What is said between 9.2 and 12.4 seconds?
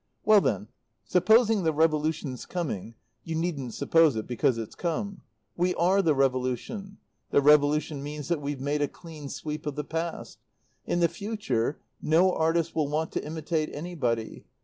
sweep of the past. In the future no